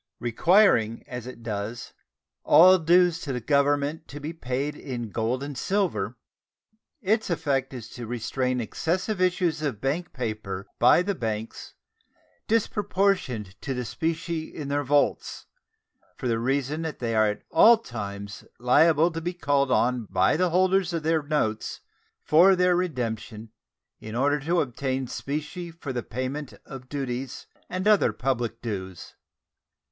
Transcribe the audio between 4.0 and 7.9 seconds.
to be paid in gold and silver, its effect is